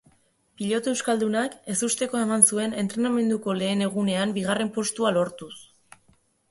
Pilotu 0.61 0.93
euskaldunak 0.95 1.57
ezustekoa 1.73 2.23
eman 2.29 2.47
zuen 2.55 2.73
entrenamenduetako 2.85 3.57
lehen 3.61 3.85
egunean 3.91 4.35
bigarren 4.41 4.75
postua 4.81 5.15
lortuz. 5.21 5.55